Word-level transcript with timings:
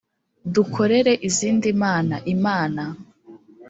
dukorere 0.53 1.13
izindi 1.27 1.69
mana 1.83 2.15
imana 2.33 2.83